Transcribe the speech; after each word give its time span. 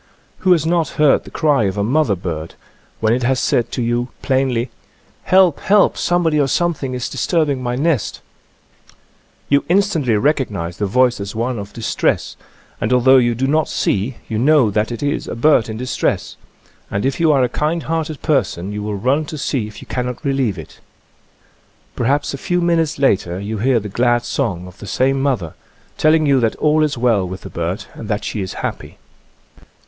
Who 0.39 0.51
has 0.53 0.65
not 0.65 0.87
heard 0.97 1.25
the 1.25 1.29
cry 1.29 1.65
of 1.65 1.77
a 1.77 1.83
mother 1.83 2.15
bird— 2.15 2.55
when 3.01 3.13
it 3.13 3.21
has 3.21 3.39
said 3.39 3.71
to 3.73 3.83
you 3.83 4.07
plainly, 4.23 4.71
"Help! 5.25 5.59
help! 5.59 5.95
Somebody 5.95 6.39
or 6.39 6.47
something 6.47 6.95
is 6.95 7.07
disturbing 7.07 7.61
my 7.61 7.75
nest 7.75 8.19
1" 8.89 8.95
You 9.49 9.65
instantly 9.69 10.15
recognize 10.17 10.77
the 10.77 10.87
voice 10.87 11.19
as 11.19 11.35
one 11.35 11.59
of 11.59 11.71
distress, 11.71 12.35
and 12.81 12.91
although 12.91 13.17
you 13.17 13.35
do 13.35 13.45
not 13.45 13.67
6ee 13.67 14.15
you 14.27 14.39
know 14.39 14.71
that 14.71 14.91
it 14.91 15.03
is 15.03 15.27
a 15.27 15.35
bird 15.35 15.69
in 15.69 15.77
distress, 15.77 16.35
and 16.89 17.05
if 17.05 17.19
you 17.19 17.31
are 17.31 17.43
a 17.43 17.47
kind 17.47 17.83
hearted 17.83 18.23
person 18.23 18.71
you 18.71 18.81
will 18.81 18.95
run 18.95 19.23
to 19.25 19.37
see 19.37 19.67
if 19.67 19.83
you 19.83 19.87
cannot 19.87 20.25
relieve 20.25 20.57
it. 20.57 20.79
Perhaps 21.95 22.33
a 22.33 22.39
few 22.39 22.59
minutes 22.59 22.97
later 22.97 23.39
you 23.39 23.59
hear 23.59 23.79
the 23.79 23.87
glad 23.87 24.23
song 24.23 24.65
of 24.65 24.79
the 24.79 24.87
same 24.87 25.21
mother, 25.21 25.53
telling 25.99 26.25
you 26.25 26.39
that 26.39 26.55
all 26.55 26.81
is 26.83 26.97
well 26.97 27.23
with 27.27 27.41
the 27.41 27.51
bird 27.51 27.85
and 27.93 28.07
that 28.09 28.23
she 28.23 28.41
is 28.41 28.53
happy. 28.65 28.97